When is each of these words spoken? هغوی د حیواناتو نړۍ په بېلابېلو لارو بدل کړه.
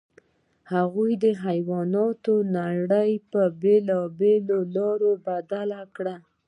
هغوی 0.73 1.11
د 1.23 1.25
حیواناتو 1.43 2.33
نړۍ 2.57 3.11
په 3.31 3.41
بېلابېلو 3.61 4.59
لارو 4.75 5.11
بدل 5.27 5.71
کړه. 5.95 6.15